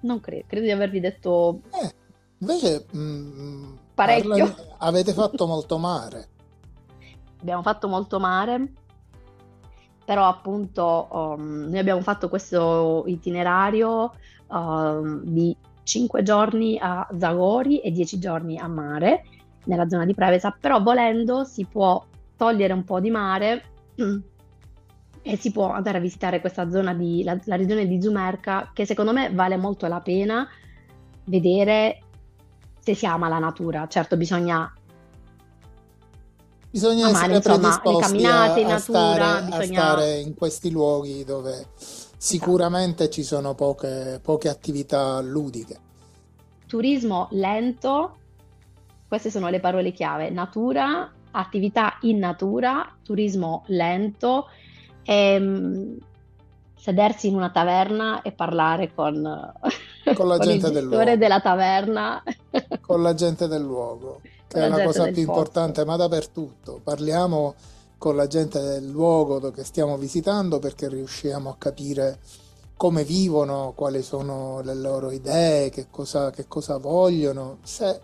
[0.00, 1.60] Non credo, credo di avervi detto...
[1.72, 1.94] Eh,
[2.38, 2.86] invece...
[2.90, 4.54] Mh, mm, parecchio.
[4.54, 4.76] Parla...
[4.78, 6.28] avete fatto molto mare.
[7.40, 8.72] Abbiamo fatto molto mare,
[10.10, 14.12] però appunto um, noi abbiamo fatto questo itinerario
[14.48, 19.22] um, di 5 giorni a Zagori e 10 giorni a mare
[19.66, 22.04] nella zona di Prevesa, però volendo si può
[22.36, 23.62] togliere un po' di mare
[25.22, 28.86] e si può andare a visitare questa zona di la, la regione di Zumerca che
[28.86, 30.44] secondo me vale molto la pena
[31.26, 32.00] vedere
[32.80, 33.86] se si ama la natura.
[33.86, 34.74] Certo, bisogna
[36.70, 39.58] Bisogna amare, essere insomma, predisposti a, in natura, a, stare, bisogna...
[39.58, 43.10] a stare in questi luoghi dove sicuramente esatto.
[43.16, 45.78] ci sono poche, poche attività ludiche.
[46.66, 48.16] Turismo lento,
[49.08, 54.46] queste sono le parole chiave, natura, attività in natura, turismo lento,
[55.02, 55.98] e, ehm,
[56.76, 59.14] sedersi in una taverna e parlare con,
[60.14, 62.22] con la con gente del della taverna.
[62.80, 64.20] Con la gente del luogo,
[64.50, 65.20] che è la cosa più posto.
[65.20, 66.80] importante, ma dappertutto.
[66.82, 67.54] Parliamo
[67.98, 72.18] con la gente del luogo che stiamo visitando perché riusciamo a capire
[72.76, 77.58] come vivono, quali sono le loro idee, che cosa, che cosa vogliono.
[77.62, 78.00] Se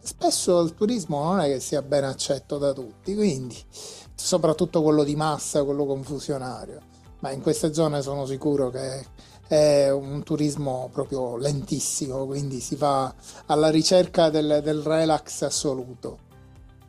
[0.00, 3.56] spesso il turismo non è che sia ben accetto da tutti, quindi
[4.14, 6.80] soprattutto quello di massa, quello confusionario,
[7.18, 9.04] ma in queste zone sono sicuro che
[9.54, 13.12] è un turismo proprio lentissimo, quindi si va
[13.46, 16.18] alla ricerca del, del relax assoluto.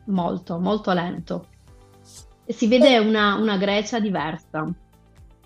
[0.06, 1.46] Molto, molto lento.
[2.44, 2.98] E si vede eh.
[2.98, 4.66] una, una Grecia diversa.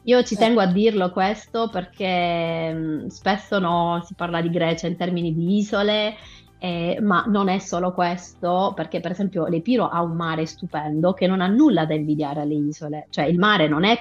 [0.02, 0.38] Io ci eh.
[0.38, 5.58] tengo a dirlo questo perché mh, spesso no, si parla di Grecia in termini di
[5.58, 6.14] isole
[6.58, 11.26] eh, ma non è solo questo, perché per esempio l'Epiro ha un mare stupendo che
[11.26, 13.96] non ha nulla da invidiare alle isole, cioè il mare non è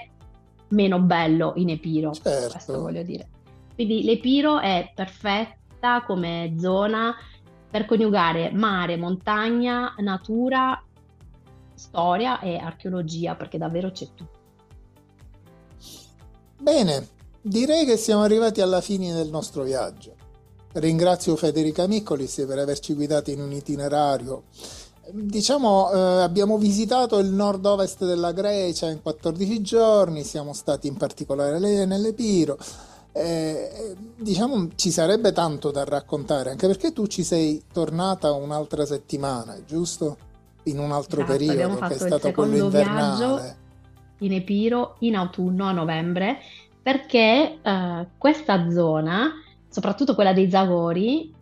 [0.70, 2.51] meno bello in Epiro, certo.
[2.51, 3.28] questo voglio dire.
[3.76, 7.15] Quindi l'Epiro è perfetta come zona
[7.70, 10.82] per coniugare mare, montagna, natura,
[11.76, 14.36] storia e archeologia, perché davvero c'è tutto.
[16.59, 17.07] Bene,
[17.41, 20.15] direi che siamo arrivati alla fine del nostro viaggio.
[20.74, 24.43] Ringrazio Federica Miccolis per averci guidato in un itinerario.
[25.12, 31.60] Diciamo, eh, abbiamo visitato il nord-ovest della Grecia in 14 giorni, siamo stati in particolare
[31.86, 32.58] nell'Epiro.
[33.14, 39.58] Eh, diciamo, ci sarebbe tanto da raccontare, anche perché tu ci sei tornata un'altra settimana,
[39.66, 40.18] giusto?
[40.64, 43.58] In un altro esatto, periodo che è stato quello invernale.
[44.20, 46.38] In Epiro in autunno a novembre,
[46.82, 49.32] perché eh, questa zona
[49.70, 51.34] soprattutto quella dei Zagori,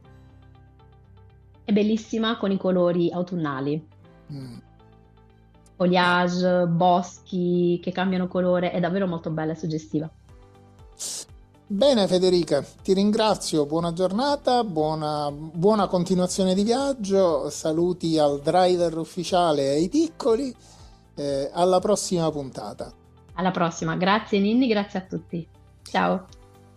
[1.65, 3.85] è bellissima con i colori autunnali.
[4.31, 4.57] Mm.
[5.75, 10.09] Foliage, boschi che cambiano colore, è davvero molto bella e suggestiva.
[11.67, 19.73] Bene Federica, ti ringrazio, buona giornata, buona, buona continuazione di viaggio, saluti al driver ufficiale
[19.73, 20.55] e ai piccoli,
[21.15, 22.93] eh, alla prossima puntata.
[23.33, 25.47] Alla prossima, grazie Ninni, grazie a tutti.
[25.81, 26.27] Ciao.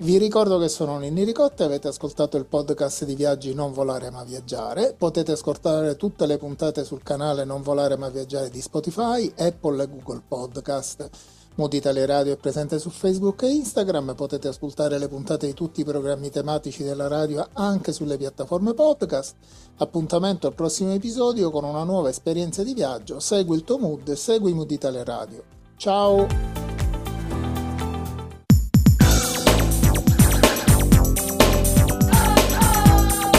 [0.01, 4.11] Vi ricordo che sono Ninni Ricotta e avete ascoltato il podcast di Viaggi Non Volare
[4.11, 4.95] Ma Viaggiare.
[4.97, 9.89] Potete ascoltare tutte le puntate sul canale Non Volare Ma Viaggiare di Spotify, Apple e
[9.89, 11.11] Google Podcast.
[11.57, 15.81] Mood Italia Radio è presente su Facebook e Instagram, potete ascoltare le puntate di tutti
[15.81, 19.35] i programmi tematici della radio anche sulle piattaforme podcast.
[19.79, 23.19] Appuntamento al prossimo episodio con una nuova esperienza di viaggio.
[23.19, 25.43] Segui il tuo mood segui Mood Italia Radio.
[25.77, 26.68] Ciao!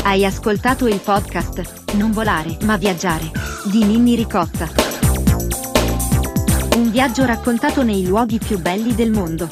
[0.09, 3.29] Hai ascoltato il podcast Non volare ma viaggiare
[3.65, 4.67] di Ninni Ricotta.
[6.77, 9.47] Un viaggio raccontato nei luoghi più belli del mondo.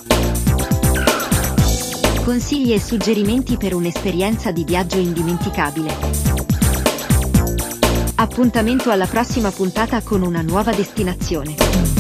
[2.24, 5.96] Consigli e suggerimenti per un'esperienza di viaggio indimenticabile.
[8.16, 11.97] Appuntamento alla prossima puntata con una nuova destinazione.